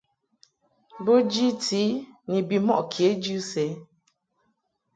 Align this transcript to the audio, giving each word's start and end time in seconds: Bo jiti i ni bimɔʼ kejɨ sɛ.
Bo 1.03 1.15
jiti 1.31 1.81
i 1.93 1.99
ni 2.29 2.39
bimɔʼ 2.47 2.79
kejɨ 2.91 3.35
sɛ. 3.51 3.65